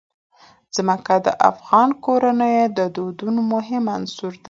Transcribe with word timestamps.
ځمکه 0.75 1.13
د 1.25 1.27
افغان 1.49 1.89
کورنیو 2.03 2.73
د 2.77 2.79
دودونو 2.95 3.41
مهم 3.53 3.83
عنصر 3.95 4.31
دی. 4.35 4.39